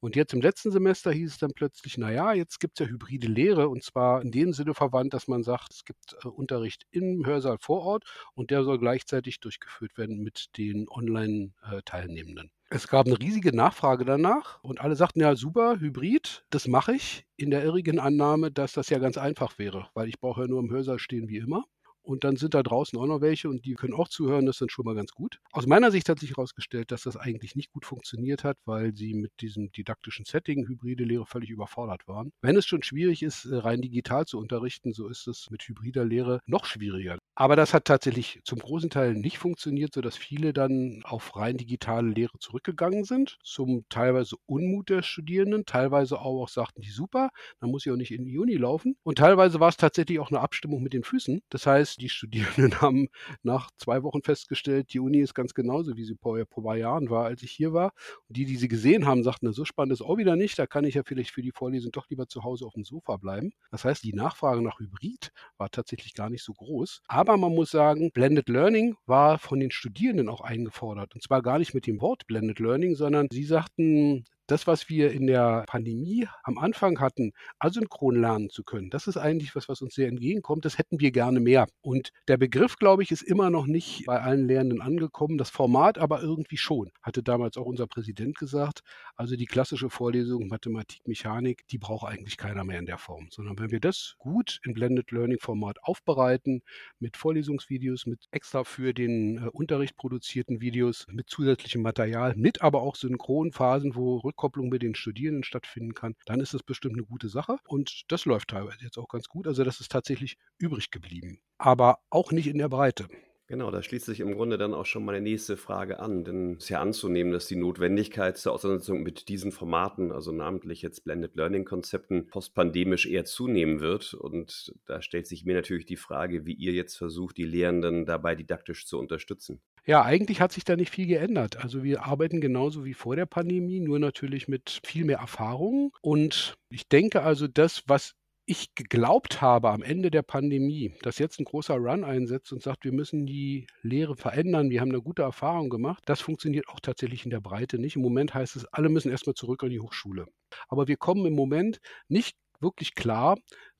Und 0.00 0.16
jetzt 0.16 0.34
im 0.34 0.40
letzten 0.40 0.70
Semester 0.70 1.12
hieß 1.12 1.32
es 1.32 1.38
dann 1.38 1.52
plötzlich, 1.52 1.98
naja, 1.98 2.32
jetzt 2.32 2.60
gibt 2.60 2.78
es 2.80 2.86
ja 2.86 2.92
hybride 2.92 3.28
Lehre 3.28 3.68
und 3.68 3.82
zwar 3.82 4.22
in 4.22 4.30
dem 4.30 4.52
Sinne 4.52 4.74
verwandt, 4.74 5.14
dass 5.14 5.28
man 5.28 5.42
sagt, 5.42 5.72
es 5.72 5.84
gibt 5.84 6.16
äh, 6.24 6.28
Unterricht 6.28 6.86
im 6.90 7.24
Hörsaal 7.24 7.58
vor 7.60 7.82
Ort 7.82 8.04
und 8.34 8.50
der 8.50 8.64
soll 8.64 8.78
gleichzeitig 8.78 9.40
durchgeführt 9.40 9.96
werden 9.96 10.22
mit 10.22 10.56
den 10.56 10.88
Online-Teilnehmenden. 10.88 12.50
Es 12.70 12.86
gab 12.88 13.06
eine 13.06 13.18
riesige 13.18 13.54
Nachfrage 13.54 14.04
danach 14.04 14.62
und 14.62 14.80
alle 14.80 14.94
sagten: 14.96 15.20
„Ja, 15.20 15.34
super, 15.36 15.78
Hybrid, 15.80 16.44
das 16.50 16.66
mache 16.68 16.94
ich“, 16.94 17.24
in 17.36 17.50
der 17.50 17.64
irrigen 17.64 17.98
Annahme, 18.00 18.50
dass 18.52 18.72
das 18.72 18.88
ja 18.88 18.98
ganz 18.98 19.18
einfach 19.18 19.58
wäre, 19.58 19.88
weil 19.94 20.08
ich 20.08 20.18
brauche 20.20 20.42
ja 20.42 20.46
nur 20.48 20.60
im 20.60 20.70
Hörsaal 20.70 20.98
stehen 21.00 21.28
wie 21.28 21.38
immer. 21.38 21.64
Und 22.06 22.22
dann 22.22 22.36
sind 22.36 22.54
da 22.54 22.62
draußen 22.62 22.96
auch 22.98 23.06
noch 23.06 23.20
welche 23.20 23.48
und 23.48 23.64
die 23.64 23.74
können 23.74 23.92
auch 23.92 24.08
zuhören, 24.08 24.46
das 24.46 24.56
ist 24.56 24.60
dann 24.60 24.68
schon 24.68 24.84
mal 24.84 24.94
ganz 24.94 25.10
gut. 25.10 25.40
Aus 25.50 25.66
meiner 25.66 25.90
Sicht 25.90 26.08
hat 26.08 26.20
sich 26.20 26.30
herausgestellt, 26.30 26.92
dass 26.92 27.02
das 27.02 27.16
eigentlich 27.16 27.56
nicht 27.56 27.72
gut 27.72 27.84
funktioniert 27.84 28.44
hat, 28.44 28.56
weil 28.64 28.94
sie 28.94 29.12
mit 29.12 29.32
diesem 29.40 29.72
didaktischen 29.72 30.24
Setting 30.24 30.68
hybride 30.68 31.02
Lehre 31.02 31.26
völlig 31.26 31.50
überfordert 31.50 32.06
waren. 32.06 32.30
Wenn 32.42 32.56
es 32.56 32.64
schon 32.64 32.84
schwierig 32.84 33.24
ist, 33.24 33.46
äh, 33.46 33.56
rein 33.56 33.82
digital 33.82 34.24
zu 34.24 34.38
unterrichten, 34.38 34.92
so 34.92 35.08
ist 35.08 35.26
es 35.26 35.48
mit 35.50 35.62
hybrider 35.66 36.04
Lehre 36.04 36.38
noch 36.46 36.64
schwieriger. 36.64 37.18
Aber 37.34 37.56
das 37.56 37.74
hat 37.74 37.86
tatsächlich 37.86 38.40
zum 38.44 38.60
großen 38.60 38.88
Teil 38.88 39.14
nicht 39.14 39.38
funktioniert, 39.38 39.92
sodass 39.92 40.16
viele 40.16 40.52
dann 40.52 41.02
auf 41.04 41.34
rein 41.34 41.56
digitale 41.56 42.08
Lehre 42.08 42.38
zurückgegangen 42.38 43.02
sind, 43.02 43.36
zum 43.42 43.84
teilweise 43.88 44.36
Unmut 44.46 44.90
der 44.90 45.02
Studierenden, 45.02 45.66
teilweise 45.66 46.20
auch 46.20 46.48
sagten 46.48 46.82
die 46.82 46.90
super, 46.90 47.30
dann 47.60 47.70
muss 47.70 47.84
ich 47.84 47.92
auch 47.92 47.96
nicht 47.96 48.12
in 48.12 48.24
die 48.24 48.38
Uni 48.38 48.54
laufen. 48.54 48.96
Und 49.02 49.18
teilweise 49.18 49.58
war 49.58 49.68
es 49.68 49.76
tatsächlich 49.76 50.20
auch 50.20 50.30
eine 50.30 50.40
Abstimmung 50.40 50.82
mit 50.82 50.92
den 50.92 51.02
Füßen. 51.02 51.42
Das 51.50 51.66
heißt, 51.66 51.95
die 51.96 52.08
Studierenden 52.08 52.80
haben 52.80 53.08
nach 53.42 53.70
zwei 53.76 54.02
Wochen 54.02 54.22
festgestellt, 54.22 54.92
die 54.92 55.00
Uni 55.00 55.18
ist 55.18 55.34
ganz 55.34 55.54
genauso, 55.54 55.96
wie 55.96 56.04
sie 56.04 56.16
vor, 56.20 56.38
vor 56.50 56.64
paar 56.64 56.76
Jahren 56.76 57.10
war, 57.10 57.26
als 57.26 57.42
ich 57.42 57.52
hier 57.52 57.72
war. 57.72 57.92
Und 58.28 58.36
die, 58.36 58.44
die 58.44 58.56
sie 58.56 58.68
gesehen 58.68 59.06
haben, 59.06 59.22
sagten, 59.22 59.52
so 59.52 59.64
spannend 59.64 59.92
ist 59.92 60.02
auch 60.02 60.16
wieder 60.16 60.36
nicht, 60.36 60.58
da 60.58 60.66
kann 60.66 60.84
ich 60.84 60.94
ja 60.94 61.02
vielleicht 61.04 61.30
für 61.30 61.42
die 61.42 61.52
Vorlesung 61.52 61.92
doch 61.92 62.08
lieber 62.08 62.28
zu 62.28 62.44
Hause 62.44 62.66
auf 62.66 62.74
dem 62.74 62.84
Sofa 62.84 63.16
bleiben. 63.16 63.52
Das 63.70 63.84
heißt, 63.84 64.04
die 64.04 64.12
Nachfrage 64.12 64.62
nach 64.62 64.78
Hybrid 64.78 65.32
war 65.58 65.70
tatsächlich 65.70 66.14
gar 66.14 66.30
nicht 66.30 66.44
so 66.44 66.52
groß. 66.52 67.02
Aber 67.08 67.36
man 67.36 67.54
muss 67.54 67.70
sagen, 67.70 68.10
Blended 68.12 68.48
Learning 68.48 68.96
war 69.06 69.38
von 69.38 69.60
den 69.60 69.70
Studierenden 69.70 70.28
auch 70.28 70.40
eingefordert. 70.40 71.14
Und 71.14 71.22
zwar 71.22 71.42
gar 71.42 71.58
nicht 71.58 71.74
mit 71.74 71.86
dem 71.86 72.00
Wort 72.00 72.26
Blended 72.26 72.58
Learning, 72.58 72.94
sondern 72.94 73.28
sie 73.30 73.44
sagten, 73.44 74.24
das, 74.46 74.66
was 74.66 74.88
wir 74.88 75.12
in 75.12 75.26
der 75.26 75.64
Pandemie 75.66 76.28
am 76.42 76.58
Anfang 76.58 77.00
hatten, 77.00 77.32
asynchron 77.58 78.20
lernen 78.20 78.50
zu 78.50 78.64
können, 78.64 78.90
das 78.90 79.06
ist 79.06 79.16
eigentlich 79.16 79.54
was, 79.56 79.68
was 79.68 79.82
uns 79.82 79.94
sehr 79.94 80.08
entgegenkommt. 80.08 80.64
Das 80.64 80.78
hätten 80.78 81.00
wir 81.00 81.10
gerne 81.10 81.40
mehr. 81.40 81.66
Und 81.80 82.10
der 82.28 82.36
Begriff, 82.36 82.76
glaube 82.76 83.02
ich, 83.02 83.10
ist 83.10 83.22
immer 83.22 83.50
noch 83.50 83.66
nicht 83.66 84.06
bei 84.06 84.20
allen 84.20 84.46
Lehrenden 84.46 84.80
angekommen. 84.80 85.38
Das 85.38 85.50
Format 85.50 85.98
aber 85.98 86.22
irgendwie 86.22 86.56
schon, 86.56 86.90
hatte 87.02 87.22
damals 87.22 87.56
auch 87.56 87.66
unser 87.66 87.86
Präsident 87.86 88.36
gesagt. 88.38 88.80
Also 89.16 89.36
die 89.36 89.46
klassische 89.46 89.90
Vorlesung 89.90 90.48
Mathematik, 90.48 91.06
Mechanik, 91.06 91.66
die 91.68 91.78
braucht 91.78 92.06
eigentlich 92.06 92.36
keiner 92.36 92.64
mehr 92.64 92.78
in 92.78 92.86
der 92.86 92.98
Form, 92.98 93.28
sondern 93.30 93.58
wenn 93.58 93.70
wir 93.70 93.80
das 93.80 94.14
gut 94.18 94.60
in 94.64 94.74
Blended 94.74 95.10
Learning 95.10 95.38
Format 95.40 95.78
aufbereiten, 95.82 96.62
mit 96.98 97.16
Vorlesungsvideos, 97.16 98.06
mit 98.06 98.26
extra 98.30 98.64
für 98.64 98.92
den 98.92 99.38
äh, 99.38 99.48
Unterricht 99.52 99.96
produzierten 99.96 100.60
Videos, 100.60 101.06
mit 101.10 101.28
zusätzlichem 101.28 101.82
Material, 101.82 102.34
mit 102.36 102.62
aber 102.62 102.82
auch 102.82 102.96
Synchronphasen, 102.96 103.94
wo 103.94 104.18
Rückkopplung 104.36 104.68
mit 104.68 104.82
den 104.82 104.94
Studierenden 104.94 105.44
stattfinden 105.44 105.94
kann, 105.94 106.14
dann 106.26 106.40
ist 106.40 106.52
das 106.52 106.62
bestimmt 106.62 106.94
eine 106.94 107.04
gute 107.04 107.28
Sache. 107.28 107.56
Und 107.66 108.02
das 108.08 108.26
läuft 108.26 108.48
teilweise 108.48 108.82
jetzt 108.82 108.98
auch 108.98 109.08
ganz 109.08 109.28
gut. 109.28 109.46
Also 109.46 109.64
das 109.64 109.80
ist 109.80 109.90
tatsächlich 109.90 110.36
übrig 110.58 110.90
geblieben. 110.90 111.40
Aber 111.58 112.00
auch 112.10 112.32
nicht 112.32 112.46
in 112.46 112.58
der 112.58 112.68
Breite. 112.68 113.08
Genau, 113.48 113.70
da 113.70 113.80
schließt 113.80 114.06
sich 114.06 114.18
im 114.18 114.34
Grunde 114.34 114.58
dann 114.58 114.74
auch 114.74 114.86
schon 114.86 115.04
meine 115.04 115.20
nächste 115.20 115.56
Frage 115.56 116.00
an, 116.00 116.24
denn 116.24 116.54
es 116.54 116.64
ist 116.64 116.68
ja 116.70 116.80
anzunehmen, 116.80 117.32
dass 117.32 117.46
die 117.46 117.54
Notwendigkeit 117.54 118.36
zur 118.36 118.52
Auseinandersetzung 118.52 119.04
mit 119.04 119.28
diesen 119.28 119.52
Formaten, 119.52 120.10
also 120.10 120.32
namentlich 120.32 120.82
jetzt 120.82 121.04
Blended 121.04 121.36
Learning 121.36 121.64
Konzepten, 121.64 122.26
postpandemisch 122.26 123.06
eher 123.06 123.24
zunehmen 123.24 123.78
wird. 123.78 124.14
Und 124.14 124.74
da 124.86 125.00
stellt 125.00 125.28
sich 125.28 125.44
mir 125.44 125.54
natürlich 125.54 125.86
die 125.86 125.96
Frage, 125.96 126.44
wie 126.44 126.54
ihr 126.54 126.72
jetzt 126.72 126.96
versucht, 126.96 127.36
die 127.36 127.44
Lehrenden 127.44 128.04
dabei 128.04 128.34
didaktisch 128.34 128.84
zu 128.84 128.98
unterstützen. 128.98 129.60
Ja, 129.84 130.02
eigentlich 130.02 130.40
hat 130.40 130.50
sich 130.50 130.64
da 130.64 130.74
nicht 130.74 130.90
viel 130.90 131.06
geändert. 131.06 131.62
Also 131.62 131.84
wir 131.84 132.04
arbeiten 132.04 132.40
genauso 132.40 132.84
wie 132.84 132.94
vor 132.94 133.14
der 133.14 133.26
Pandemie, 133.26 133.78
nur 133.78 134.00
natürlich 134.00 134.48
mit 134.48 134.80
viel 134.84 135.04
mehr 135.04 135.18
Erfahrung. 135.18 135.96
Und 136.02 136.56
ich 136.68 136.88
denke 136.88 137.22
also, 137.22 137.46
das, 137.46 137.84
was 137.86 138.16
ich 138.46 138.76
geglaubt 138.76 139.40
habe 139.42 139.70
am 139.70 139.82
Ende 139.82 140.10
der 140.10 140.22
Pandemie, 140.22 140.94
dass 141.02 141.18
jetzt 141.18 141.40
ein 141.40 141.44
großer 141.44 141.74
Run 141.74 142.04
einsetzt 142.04 142.52
und 142.52 142.62
sagt, 142.62 142.84
wir 142.84 142.92
müssen 142.92 143.26
die 143.26 143.66
Lehre 143.82 144.16
verändern, 144.16 144.70
wir 144.70 144.80
haben 144.80 144.90
eine 144.90 145.02
gute 145.02 145.22
Erfahrung 145.22 145.68
gemacht, 145.68 146.04
das 146.06 146.20
funktioniert 146.20 146.68
auch 146.68 146.78
tatsächlich 146.78 147.24
in 147.24 147.30
der 147.30 147.40
Breite 147.40 147.78
nicht. 147.78 147.96
Im 147.96 148.02
Moment 148.02 148.34
heißt 148.34 148.54
es, 148.54 148.64
alle 148.66 148.88
müssen 148.88 149.10
erstmal 149.10 149.34
zurück 149.34 149.64
an 149.64 149.70
die 149.70 149.80
Hochschule. 149.80 150.26
Aber 150.68 150.86
wir 150.86 150.96
kommen 150.96 151.26
im 151.26 151.34
Moment 151.34 151.80
nicht 152.08 152.36
wirklich 152.60 152.94
klar, 152.94 153.36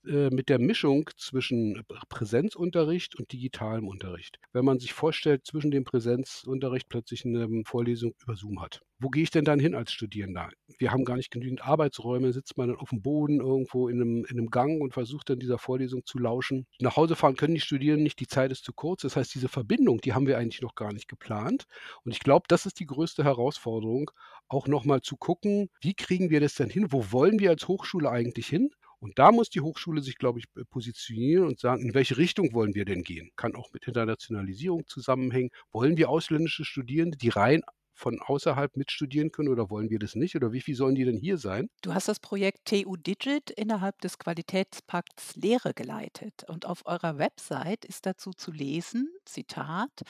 äh, 0.07 0.31
mit 0.31 0.49
der 0.49 0.59
Mischung 0.59 1.11
zwischen 1.17 1.85
Präsenzunterricht 2.09 3.17
und 3.17 3.33
digitalem 3.33 3.89
Unterricht. 3.89 4.39
Wenn 4.53 4.65
man 4.65 4.79
sich 4.79 4.93
vorstellt, 4.93 5.47
zwischen 5.47 5.71
dem 5.71 5.85
Präsenzunterricht 5.85 6.89
plötzlich 6.89 7.25
eine 7.25 7.63
Vorlesung 7.65 8.15
über 8.23 8.37
Zoom 8.37 8.61
hat. 8.61 8.83
Wo 8.99 9.11
gehe 9.11 9.25
ich 9.25 9.31
denn 9.31 9.45
dann 9.45 9.61
hin 9.61 9.75
als 9.75 9.93
Studierender? 9.93 10.49
Wir 10.79 10.91
haben 10.91 11.05
gar 11.05 11.17
nicht 11.17 11.31
genügend 11.31 11.63
Arbeitsräume, 11.63 12.33
sitzt 12.33 12.57
man 12.57 12.69
dann 12.69 12.79
auf 12.79 12.89
dem 12.89 13.03
Boden 13.03 13.41
irgendwo 13.41 13.89
in 13.89 14.01
einem, 14.01 14.25
in 14.25 14.39
einem 14.39 14.49
Gang 14.49 14.81
und 14.81 14.95
versucht 14.95 15.29
dann 15.29 15.39
dieser 15.39 15.59
Vorlesung 15.59 16.07
zu 16.07 16.19
lauschen. 16.19 16.67
Nach 16.81 16.97
Hause 16.97 17.15
fahren 17.15 17.37
können 17.37 17.55
die 17.55 17.61
Studierenden 17.61 18.05
nicht, 18.05 18.21
die 18.21 18.27
Zeit 18.27 18.53
ist 18.53 18.65
zu 18.65 18.73
kurz. 18.73 19.03
Das 19.03 19.17
heißt, 19.17 19.35
diese 19.35 19.49
Verbindung, 19.49 20.01
die 20.01 20.15
haben 20.15 20.27
wir 20.27 20.39
eigentlich 20.39 20.63
noch 20.63 20.75
gar 20.75 20.95
nicht 20.95 21.09
geplant. 21.09 21.65
Und 22.05 22.13
ich 22.13 22.21
glaube, 22.21 22.47
das 22.49 22.65
ist 22.65 22.81
die 22.81 22.87
größte 22.87 23.23
Herausforderung, 23.23 24.11
auch 24.49 24.67
nochmal 24.67 25.03
zu 25.03 25.17
gucken, 25.17 25.69
wie 25.83 25.95
kriegen 25.95 26.31
wir 26.31 26.41
das 26.41 26.55
denn 26.55 26.71
hin? 26.71 26.87
Wo 26.91 27.13
wollen 27.13 27.39
wir 27.39 27.51
als 27.51 27.69
Hochschule 27.69 28.11
eigentlich 28.11 28.47
hin? 28.47 28.71
Und 29.07 29.21
da 29.21 29.31
muss 29.31 29.51
die 29.51 29.61
Hochschule 29.61 30.03
sich, 30.03 30.19
glaube 30.19 30.41
ich, 30.41 30.47
positionieren 30.69 31.47
und 31.47 31.61
sagen, 31.61 31.81
in 31.81 31.95
welche 31.95 32.17
Richtung 32.17 32.53
wollen 32.55 32.75
wir 32.75 32.85
denn 32.85 33.05
gehen? 33.05 33.31
Kann 33.37 33.55
auch 33.55 33.73
mit 33.73 33.87
Internationalisierung 33.87 34.85
zusammenhängen. 34.89 35.51
Wollen 35.71 35.97
wir 35.97 36.11
ausländische 36.11 36.65
Studierende, 36.65 37.17
die 37.17 37.29
rein 37.29 37.63
von 37.97 38.21
außerhalb 38.21 38.77
mitstudieren 38.77 39.33
können 39.33 39.49
oder 39.49 39.71
wollen 39.71 39.91
wir 39.91 39.99
das 39.99 40.15
nicht? 40.15 40.37
Oder 40.37 40.53
wie 40.53 40.61
viel 40.61 40.77
sollen 40.77 40.95
die 40.95 41.05
denn 41.05 41.17
hier 41.17 41.39
sein? 41.39 41.71
Du 41.83 41.95
hast 41.95 42.09
das 42.09 42.21
Projekt 42.21 42.67
TU 42.67 42.97
Digit 42.97 43.51
innerhalb 43.51 44.01
des 44.03 44.19
Qualitätspakts 44.19 45.35
Lehre 45.35 45.73
geleitet 45.75 46.45
und 46.47 46.67
auf 46.67 46.87
eurer 46.87 47.19
Website 47.19 47.85
ist 47.85 48.07
dazu 48.07 48.33
zu 48.33 48.53
lesen, 48.53 49.09
Zitat, 49.25 50.03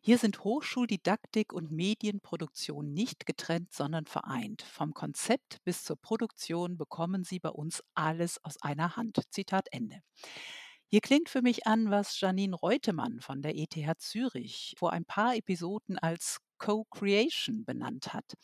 hier 0.00 0.18
sind 0.18 0.44
Hochschuldidaktik 0.44 1.52
und 1.52 1.70
Medienproduktion 1.70 2.92
nicht 2.92 3.26
getrennt, 3.26 3.72
sondern 3.72 4.06
vereint. 4.06 4.62
Vom 4.62 4.94
Konzept 4.94 5.58
bis 5.64 5.84
zur 5.84 5.96
Produktion 5.96 6.78
bekommen 6.78 7.24
Sie 7.24 7.38
bei 7.38 7.50
uns 7.50 7.82
alles 7.94 8.42
aus 8.44 8.62
einer 8.62 8.96
Hand. 8.96 9.20
Zitat 9.30 9.66
Ende. 9.72 10.00
Hier 10.88 11.00
klingt 11.00 11.28
für 11.28 11.42
mich 11.42 11.66
an, 11.66 11.90
was 11.90 12.20
Janine 12.20 12.54
Reutemann 12.54 13.20
von 13.20 13.42
der 13.42 13.56
ETH 13.56 13.98
Zürich 13.98 14.76
vor 14.78 14.92
ein 14.92 15.04
paar 15.04 15.34
Episoden 15.34 15.98
als 15.98 16.38
Co-Creation 16.58 17.64
benannt 17.64 18.12
hat. 18.12 18.34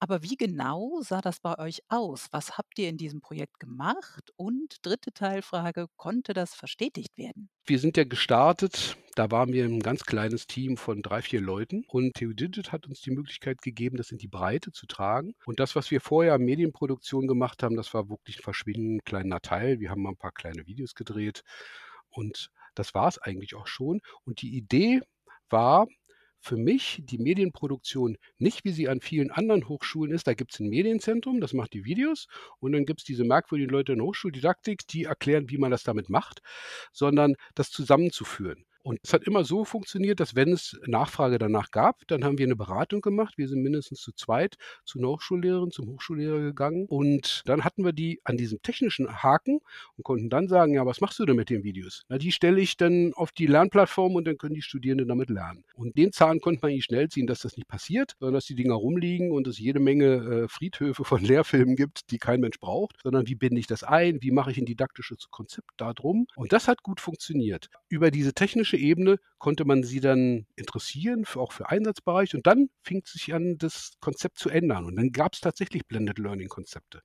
Aber 0.00 0.22
wie 0.22 0.36
genau 0.36 1.00
sah 1.00 1.20
das 1.20 1.40
bei 1.40 1.58
euch 1.58 1.80
aus? 1.88 2.28
Was 2.30 2.56
habt 2.56 2.78
ihr 2.78 2.88
in 2.88 2.98
diesem 2.98 3.20
Projekt 3.20 3.58
gemacht? 3.58 4.30
Und 4.36 4.76
dritte 4.86 5.12
Teilfrage, 5.12 5.86
konnte 5.96 6.34
das 6.34 6.54
verstetigt 6.54 7.18
werden? 7.18 7.50
Wir 7.66 7.80
sind 7.80 7.96
ja 7.96 8.04
gestartet, 8.04 8.96
da 9.16 9.32
waren 9.32 9.52
wir 9.52 9.64
ein 9.64 9.80
ganz 9.80 10.04
kleines 10.04 10.46
Team 10.46 10.76
von 10.76 11.02
drei, 11.02 11.20
vier 11.20 11.40
Leuten 11.40 11.84
und 11.88 12.14
TheoDigit 12.14 12.70
hat 12.70 12.86
uns 12.86 13.00
die 13.00 13.10
Möglichkeit 13.10 13.60
gegeben, 13.60 13.96
das 13.96 14.12
in 14.12 14.18
die 14.18 14.28
Breite 14.28 14.70
zu 14.70 14.86
tragen. 14.86 15.34
Und 15.44 15.58
das, 15.58 15.74
was 15.74 15.90
wir 15.90 16.00
vorher 16.00 16.36
in 16.36 16.44
Medienproduktion 16.44 17.26
gemacht 17.26 17.64
haben, 17.64 17.76
das 17.76 17.92
war 17.92 18.08
wirklich 18.08 18.38
ein 18.38 18.44
verschwindend 18.44 19.04
kleiner 19.04 19.40
Teil. 19.40 19.80
Wir 19.80 19.90
haben 19.90 20.02
mal 20.02 20.10
ein 20.10 20.16
paar 20.16 20.32
kleine 20.32 20.68
Videos 20.68 20.94
gedreht 20.94 21.42
und 22.08 22.50
das 22.76 22.94
war 22.94 23.08
es 23.08 23.18
eigentlich 23.18 23.56
auch 23.56 23.66
schon. 23.66 24.00
Und 24.24 24.42
die 24.42 24.56
Idee 24.56 25.00
war, 25.50 25.88
für 26.40 26.56
mich 26.56 27.02
die 27.04 27.18
Medienproduktion 27.18 28.16
nicht, 28.38 28.64
wie 28.64 28.72
sie 28.72 28.88
an 28.88 29.00
vielen 29.00 29.30
anderen 29.30 29.68
Hochschulen 29.68 30.12
ist. 30.12 30.26
Da 30.26 30.34
gibt 30.34 30.54
es 30.54 30.60
ein 30.60 30.68
Medienzentrum, 30.68 31.40
das 31.40 31.52
macht 31.52 31.72
die 31.72 31.84
Videos 31.84 32.26
und 32.60 32.72
dann 32.72 32.86
gibt 32.86 33.00
es 33.00 33.04
diese 33.04 33.24
merkwürdigen 33.24 33.72
Leute 33.72 33.92
in 33.92 33.98
der 33.98 34.06
Hochschuldidaktik, 34.06 34.86
die 34.86 35.04
erklären, 35.04 35.50
wie 35.50 35.58
man 35.58 35.70
das 35.70 35.82
damit 35.82 36.08
macht, 36.08 36.40
sondern 36.92 37.34
das 37.54 37.70
zusammenzuführen. 37.70 38.67
Und 38.82 38.98
es 39.02 39.12
hat 39.12 39.24
immer 39.24 39.44
so 39.44 39.64
funktioniert, 39.64 40.20
dass 40.20 40.34
wenn 40.34 40.52
es 40.52 40.78
Nachfrage 40.86 41.38
danach 41.38 41.70
gab, 41.70 42.06
dann 42.08 42.24
haben 42.24 42.38
wir 42.38 42.46
eine 42.46 42.56
Beratung 42.56 43.00
gemacht. 43.00 43.34
Wir 43.36 43.48
sind 43.48 43.62
mindestens 43.62 44.00
zu 44.00 44.12
zweit 44.12 44.56
zu 44.84 44.98
einer 44.98 45.08
Hochschullehrerin, 45.08 45.70
zum 45.70 45.88
Hochschullehrer 45.88 46.40
gegangen. 46.40 46.86
Und 46.88 47.42
dann 47.46 47.64
hatten 47.64 47.84
wir 47.84 47.92
die 47.92 48.20
an 48.24 48.36
diesem 48.36 48.62
technischen 48.62 49.22
Haken 49.22 49.60
und 49.96 50.04
konnten 50.04 50.30
dann 50.30 50.48
sagen, 50.48 50.74
ja, 50.74 50.86
was 50.86 51.00
machst 51.00 51.18
du 51.18 51.26
denn 51.26 51.36
mit 51.36 51.50
den 51.50 51.64
Videos? 51.64 52.02
Na, 52.08 52.18
die 52.18 52.32
stelle 52.32 52.60
ich 52.60 52.76
dann 52.76 53.12
auf 53.14 53.32
die 53.32 53.46
Lernplattform 53.46 54.14
und 54.14 54.26
dann 54.26 54.38
können 54.38 54.54
die 54.54 54.62
Studierenden 54.62 55.08
damit 55.08 55.30
lernen. 55.30 55.64
Und 55.74 55.96
den 55.96 56.12
Zahn 56.12 56.40
konnte 56.40 56.60
man 56.62 56.72
nicht 56.72 56.84
schnell 56.84 57.08
ziehen, 57.08 57.26
dass 57.26 57.40
das 57.40 57.56
nicht 57.56 57.68
passiert, 57.68 58.14
sondern 58.18 58.34
dass 58.34 58.46
die 58.46 58.54
Dinger 58.54 58.74
rumliegen 58.74 59.32
und 59.32 59.46
es 59.46 59.58
jede 59.58 59.80
Menge 59.80 60.44
äh, 60.44 60.48
Friedhöfe 60.48 61.04
von 61.04 61.20
Lehrfilmen 61.24 61.76
gibt, 61.76 62.10
die 62.10 62.18
kein 62.18 62.40
Mensch 62.40 62.58
braucht, 62.58 62.96
sondern 63.02 63.26
wie 63.26 63.34
binde 63.34 63.60
ich 63.60 63.66
das 63.66 63.82
ein? 63.82 64.22
Wie 64.22 64.30
mache 64.30 64.50
ich 64.50 64.58
ein 64.58 64.66
didaktisches 64.66 65.30
Konzept 65.30 65.70
darum? 65.76 66.26
Und 66.36 66.52
das 66.52 66.68
hat 66.68 66.82
gut 66.82 67.00
funktioniert. 67.00 67.68
Über 67.88 68.10
diese 68.10 68.34
technische 68.68 68.76
Ebene 68.76 69.18
konnte 69.38 69.64
man 69.64 69.82
sie 69.82 70.00
dann 70.00 70.46
interessieren, 70.56 71.24
für, 71.24 71.40
auch 71.40 71.52
für 71.52 71.68
Einsatzbereich. 71.68 72.34
Und 72.34 72.46
dann 72.46 72.68
fing 72.82 73.02
es 73.04 73.12
sich 73.12 73.34
an, 73.34 73.56
das 73.58 73.92
Konzept 74.00 74.38
zu 74.38 74.50
ändern. 74.50 74.84
Und 74.84 74.96
dann 74.96 75.10
gab 75.12 75.34
es 75.34 75.40
tatsächlich 75.40 75.86
Blended 75.86 76.18
Learning 76.18 76.48
Konzepte. 76.48 77.02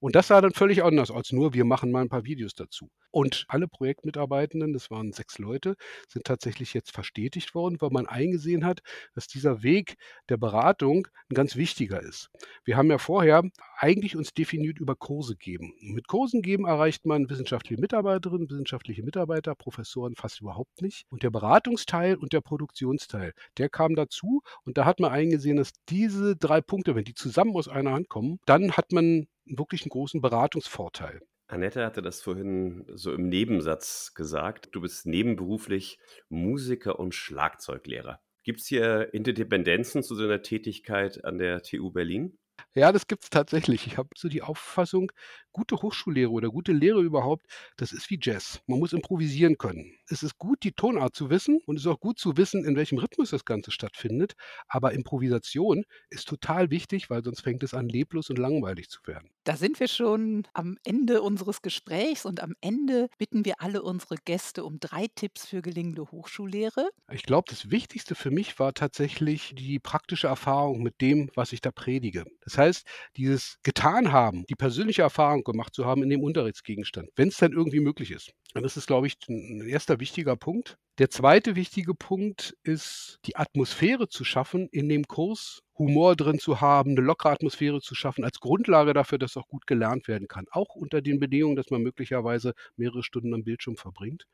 Und 0.00 0.14
das 0.14 0.28
sah 0.28 0.40
dann 0.40 0.52
völlig 0.52 0.84
anders 0.84 1.10
als 1.10 1.32
nur, 1.32 1.54
wir 1.54 1.64
machen 1.64 1.90
mal 1.90 2.02
ein 2.02 2.08
paar 2.08 2.24
Videos 2.24 2.54
dazu. 2.54 2.90
Und 3.10 3.46
alle 3.48 3.66
Projektmitarbeitenden, 3.66 4.72
das 4.72 4.90
waren 4.90 5.12
sechs 5.12 5.38
Leute, 5.38 5.74
sind 6.08 6.24
tatsächlich 6.24 6.74
jetzt 6.74 6.92
verstetigt 6.92 7.54
worden, 7.54 7.80
weil 7.80 7.90
man 7.90 8.06
eingesehen 8.06 8.64
hat, 8.64 8.80
dass 9.14 9.26
dieser 9.26 9.62
Weg 9.62 9.96
der 10.28 10.36
Beratung 10.36 11.08
ein 11.30 11.34
ganz 11.34 11.56
wichtiger 11.56 12.00
ist. 12.00 12.30
Wir 12.64 12.76
haben 12.76 12.90
ja 12.90 12.98
vorher 12.98 13.42
eigentlich 13.76 14.14
uns 14.14 14.34
definiert 14.34 14.78
über 14.78 14.94
Kurse 14.94 15.36
geben. 15.36 15.74
mit 15.80 16.06
Kursen 16.06 16.42
geben 16.42 16.66
erreicht 16.66 17.06
man 17.06 17.28
wissenschaftliche 17.28 17.80
Mitarbeiterinnen, 17.80 18.48
wissenschaftliche 18.50 19.02
Mitarbeiter, 19.02 19.54
Professoren 19.54 20.14
fast 20.14 20.40
überhaupt 20.40 20.82
nicht. 20.82 21.06
Und 21.10 21.22
der 21.22 21.30
Beratungsteil 21.30 22.16
und 22.16 22.32
der 22.32 22.40
Produktionsteil, 22.40 23.32
der 23.56 23.68
kam 23.68 23.94
dazu. 23.96 24.42
Und 24.64 24.78
da 24.78 24.84
hat 24.84 25.00
man 25.00 25.10
eingesehen, 25.10 25.56
dass 25.56 25.72
diese 25.88 26.36
drei 26.36 26.60
Punkte, 26.60 26.94
wenn 26.94 27.04
die 27.04 27.14
zusammen 27.14 27.56
aus 27.56 27.68
einer 27.68 27.92
Hand 27.92 28.08
kommen, 28.08 28.38
dann 28.46 28.72
hat 28.72 28.92
man 28.92 29.26
wirklich 29.56 29.82
einen 29.82 29.90
großen 29.90 30.20
Beratungsvorteil. 30.20 31.20
Annette 31.46 31.84
hatte 31.84 32.02
das 32.02 32.20
vorhin 32.20 32.84
so 32.94 33.12
im 33.12 33.28
Nebensatz 33.28 34.12
gesagt. 34.14 34.68
Du 34.72 34.82
bist 34.82 35.06
nebenberuflich 35.06 35.98
Musiker 36.28 36.98
und 36.98 37.14
Schlagzeuglehrer. 37.14 38.20
Gibt 38.42 38.60
es 38.60 38.66
hier 38.66 39.12
Interdependenzen 39.14 40.02
zu 40.02 40.14
deiner 40.14 40.42
Tätigkeit 40.42 41.24
an 41.24 41.38
der 41.38 41.62
TU 41.62 41.90
Berlin? 41.90 42.38
Ja, 42.74 42.92
das 42.92 43.06
gibt 43.06 43.24
es 43.24 43.30
tatsächlich. 43.30 43.86
Ich 43.86 43.98
habe 43.98 44.08
so 44.16 44.28
die 44.28 44.42
Auffassung, 44.42 45.10
gute 45.52 45.76
Hochschullehre 45.80 46.30
oder 46.30 46.48
gute 46.48 46.72
Lehre 46.72 47.00
überhaupt, 47.02 47.46
das 47.76 47.92
ist 47.92 48.10
wie 48.10 48.18
Jazz. 48.20 48.60
Man 48.66 48.78
muss 48.78 48.92
improvisieren 48.92 49.58
können. 49.58 49.96
Es 50.08 50.22
ist 50.22 50.38
gut, 50.38 50.62
die 50.64 50.72
Tonart 50.72 51.14
zu 51.14 51.30
wissen 51.30 51.60
und 51.66 51.76
es 51.76 51.82
ist 51.82 51.88
auch 51.88 52.00
gut 52.00 52.18
zu 52.18 52.36
wissen, 52.36 52.64
in 52.64 52.76
welchem 52.76 52.98
Rhythmus 52.98 53.30
das 53.30 53.44
Ganze 53.44 53.70
stattfindet. 53.70 54.34
Aber 54.66 54.92
Improvisation 54.92 55.84
ist 56.10 56.28
total 56.28 56.70
wichtig, 56.70 57.10
weil 57.10 57.24
sonst 57.24 57.40
fängt 57.40 57.62
es 57.62 57.74
an, 57.74 57.88
leblos 57.88 58.30
und 58.30 58.38
langweilig 58.38 58.88
zu 58.88 59.00
werden. 59.06 59.30
Da 59.48 59.56
sind 59.56 59.80
wir 59.80 59.88
schon 59.88 60.46
am 60.52 60.76
Ende 60.84 61.22
unseres 61.22 61.62
Gesprächs 61.62 62.26
und 62.26 62.42
am 62.42 62.54
Ende 62.60 63.08
bitten 63.16 63.46
wir 63.46 63.62
alle 63.62 63.80
unsere 63.80 64.16
Gäste 64.26 64.62
um 64.62 64.78
drei 64.78 65.06
Tipps 65.14 65.46
für 65.46 65.62
gelingende 65.62 66.02
Hochschullehre. 66.02 66.90
Ich 67.10 67.22
glaube, 67.22 67.46
das 67.48 67.70
Wichtigste 67.70 68.14
für 68.14 68.30
mich 68.30 68.58
war 68.58 68.74
tatsächlich 68.74 69.54
die 69.56 69.78
praktische 69.78 70.26
Erfahrung 70.26 70.82
mit 70.82 71.00
dem, 71.00 71.30
was 71.34 71.54
ich 71.54 71.62
da 71.62 71.70
predige. 71.70 72.26
Das 72.42 72.58
heißt, 72.58 72.86
dieses 73.16 73.56
getan 73.62 74.12
haben, 74.12 74.44
die 74.50 74.54
persönliche 74.54 75.00
Erfahrung 75.00 75.44
gemacht 75.44 75.74
zu 75.74 75.86
haben 75.86 76.02
in 76.02 76.10
dem 76.10 76.22
Unterrichtsgegenstand, 76.22 77.08
wenn 77.16 77.28
es 77.28 77.38
dann 77.38 77.52
irgendwie 77.52 77.80
möglich 77.80 78.10
ist. 78.10 78.32
Und 78.52 78.64
das 78.64 78.76
ist, 78.76 78.86
glaube 78.86 79.06
ich, 79.06 79.14
ein 79.30 79.66
erster 79.66 79.98
wichtiger 79.98 80.36
Punkt. 80.36 80.76
Der 80.98 81.10
zweite 81.10 81.54
wichtige 81.54 81.94
Punkt 81.94 82.56
ist, 82.64 83.20
die 83.24 83.36
Atmosphäre 83.36 84.08
zu 84.08 84.24
schaffen 84.24 84.68
in 84.72 84.88
dem 84.88 85.06
Kurs, 85.06 85.62
Humor 85.78 86.16
drin 86.16 86.40
zu 86.40 86.60
haben, 86.60 86.90
eine 86.90 87.02
lockere 87.02 87.30
Atmosphäre 87.30 87.80
zu 87.80 87.94
schaffen, 87.94 88.24
als 88.24 88.40
Grundlage 88.40 88.94
dafür, 88.94 89.18
dass 89.18 89.36
auch 89.36 89.46
gut 89.46 89.68
gelernt 89.68 90.08
werden 90.08 90.26
kann. 90.26 90.46
Auch 90.50 90.74
unter 90.74 91.00
den 91.00 91.20
Bedingungen, 91.20 91.54
dass 91.54 91.70
man 91.70 91.82
möglicherweise 91.82 92.52
mehrere 92.76 93.04
Stunden 93.04 93.32
am 93.32 93.44
Bildschirm 93.44 93.76
verbringt. 93.76 94.26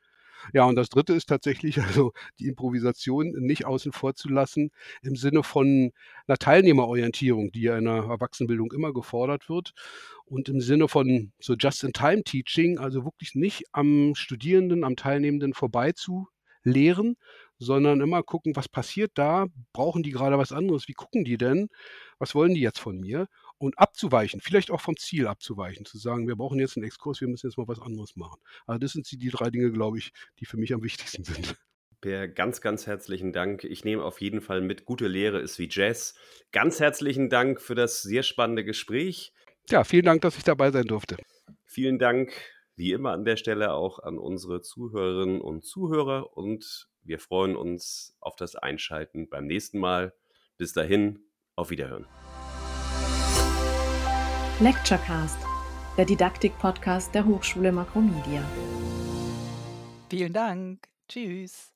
Ja, 0.53 0.65
und 0.65 0.75
das 0.75 0.89
Dritte 0.89 1.13
ist 1.13 1.27
tatsächlich 1.27 1.77
also 1.81 2.13
die 2.39 2.47
Improvisation 2.47 3.31
nicht 3.37 3.65
außen 3.65 3.91
vor 3.91 4.15
zu 4.15 4.29
lassen 4.29 4.71
im 5.03 5.15
Sinne 5.15 5.43
von 5.43 5.91
einer 6.25 6.37
Teilnehmerorientierung, 6.37 7.51
die 7.51 7.61
ja 7.61 7.77
in 7.77 7.85
der 7.85 8.05
Erwachsenenbildung 8.05 8.71
immer 8.71 8.91
gefordert 8.91 9.49
wird 9.49 9.73
und 10.25 10.49
im 10.49 10.61
Sinne 10.61 10.87
von 10.87 11.31
so 11.39 11.53
Just-in-Time-Teaching, 11.53 12.79
also 12.79 13.05
wirklich 13.05 13.35
nicht 13.35 13.65
am 13.71 14.15
Studierenden, 14.15 14.83
am 14.83 14.95
Teilnehmenden 14.95 15.53
vorbei 15.53 15.91
zu 15.91 16.27
lehren, 16.65 17.15
sondern 17.57 18.01
immer 18.01 18.21
gucken, 18.23 18.55
was 18.55 18.67
passiert 18.67 19.11
da? 19.15 19.47
Brauchen 19.71 20.03
die 20.03 20.11
gerade 20.11 20.37
was 20.37 20.51
anderes? 20.51 20.89
Wie 20.89 20.93
gucken 20.93 21.23
die 21.23 21.37
denn? 21.37 21.69
Was 22.19 22.35
wollen 22.35 22.53
die 22.53 22.61
jetzt 22.61 22.79
von 22.79 22.99
mir? 22.99 23.27
und 23.57 23.77
abzuweichen, 23.79 24.41
vielleicht 24.41 24.71
auch 24.71 24.81
vom 24.81 24.97
Ziel 24.97 25.27
abzuweichen, 25.27 25.85
zu 25.85 25.97
sagen, 25.97 26.27
wir 26.27 26.35
brauchen 26.35 26.59
jetzt 26.59 26.77
einen 26.77 26.85
Exkurs, 26.85 27.21
wir 27.21 27.27
müssen 27.27 27.47
jetzt 27.47 27.57
mal 27.57 27.67
was 27.67 27.79
anderes 27.79 28.15
machen. 28.15 28.39
Also 28.65 28.79
das 28.79 28.91
sind 28.91 29.09
die 29.09 29.29
drei 29.29 29.49
Dinge, 29.49 29.71
glaube 29.71 29.97
ich, 29.97 30.11
die 30.39 30.45
für 30.45 30.57
mich 30.57 30.73
am 30.73 30.83
wichtigsten 30.83 31.23
sind. 31.23 31.55
Per, 32.01 32.27
ganz, 32.27 32.61
ganz 32.61 32.85
herzlichen 32.85 33.33
Dank. 33.33 33.63
Ich 33.63 33.83
nehme 33.83 34.03
auf 34.03 34.21
jeden 34.21 34.41
Fall 34.41 34.61
mit, 34.61 34.85
gute 34.85 35.07
Lehre 35.07 35.39
ist 35.39 35.57
wie 35.57 35.69
Jazz. 35.71 36.15
Ganz 36.51 36.79
herzlichen 36.79 37.29
Dank 37.29 37.61
für 37.61 37.75
das 37.75 38.01
sehr 38.01 38.23
spannende 38.23 38.63
Gespräch. 38.63 39.33
Ja, 39.69 39.83
vielen 39.83 40.05
Dank, 40.05 40.21
dass 40.21 40.37
ich 40.37 40.43
dabei 40.43 40.71
sein 40.71 40.85
durfte. 40.85 41.17
Vielen 41.63 41.97
Dank, 41.97 42.33
wie 42.75 42.91
immer 42.91 43.11
an 43.11 43.25
der 43.25 43.37
Stelle 43.37 43.73
auch 43.73 43.99
an 43.99 44.17
unsere 44.17 44.61
Zuhörerinnen 44.61 45.41
und 45.41 45.65
Zuhörer 45.65 46.35
und 46.37 46.89
wir 47.03 47.19
freuen 47.19 47.55
uns 47.55 48.15
auf 48.19 48.35
das 48.35 48.55
Einschalten 48.55 49.29
beim 49.29 49.45
nächsten 49.45 49.79
Mal. 49.79 50.13
Bis 50.57 50.73
dahin, 50.73 51.19
auf 51.55 51.69
Wiederhören. 51.69 52.07
Lecturecast, 54.59 55.37
der 55.97 56.05
Didaktik-Podcast 56.05 57.13
der 57.13 57.25
Hochschule 57.25 57.71
Makromedia. 57.71 58.43
Vielen 60.09 60.33
Dank. 60.33 60.87
Tschüss. 61.07 61.74